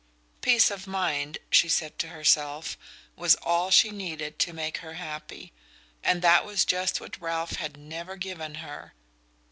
Peace 0.41 0.71
of 0.71 0.87
mind, 0.87 1.37
she 1.51 1.69
said 1.69 1.99
to 1.99 2.07
herself, 2.07 2.75
was 3.15 3.35
all 3.35 3.69
she 3.69 3.91
needed 3.91 4.39
to 4.39 4.51
make 4.51 4.77
her 4.77 4.95
happy 4.95 5.53
and 6.03 6.23
that 6.23 6.43
was 6.43 6.65
just 6.65 6.99
what 6.99 7.21
Ralph 7.21 7.57
had 7.57 7.77
never 7.77 8.15
given 8.15 8.55
her! 8.65 8.95